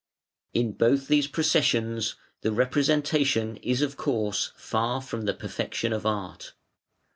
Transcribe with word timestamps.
In 0.55 0.71
both 0.71 1.07
these 1.07 1.27
processions 1.27 2.15
the 2.41 2.51
representation 2.51 3.57
is, 3.57 3.83
of 3.83 3.97
course, 3.97 4.51
far 4.55 4.99
from 4.99 5.25
the 5.25 5.33
perfection 5.35 5.93
of 5.93 6.07
Art. 6.07 6.53